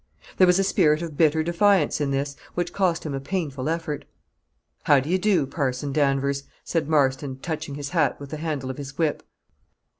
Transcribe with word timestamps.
There 0.37 0.47
was 0.47 0.57
a 0.57 0.63
spirit 0.63 1.03
of 1.03 1.15
bitter 1.15 1.43
defiance 1.43 2.01
in 2.01 2.09
this, 2.09 2.35
which 2.55 2.73
cost 2.73 3.05
him 3.05 3.13
a 3.13 3.19
painful 3.19 3.69
effort. 3.69 4.05
"How 4.85 4.99
do 4.99 5.07
you 5.11 5.19
do, 5.19 5.45
Parson 5.45 5.93
Danvers?" 5.93 6.41
said 6.63 6.89
Marston, 6.89 7.37
touching 7.37 7.75
his 7.75 7.89
hat 7.89 8.19
with 8.19 8.31
the 8.31 8.37
handle 8.37 8.71
of 8.71 8.79
his 8.79 8.97
whip. 8.97 9.21